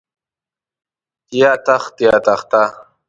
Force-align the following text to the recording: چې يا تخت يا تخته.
چې 1.27 1.35
يا 1.41 1.51
تخت 1.67 1.95
يا 2.05 2.15
تخته. 2.25 2.63